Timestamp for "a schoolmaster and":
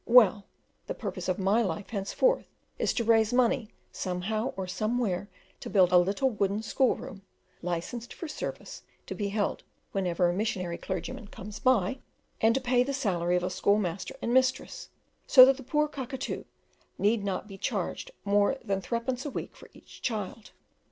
13.43-14.33